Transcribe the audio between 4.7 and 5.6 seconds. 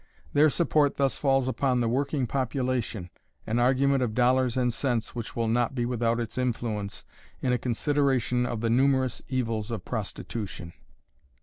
cents which will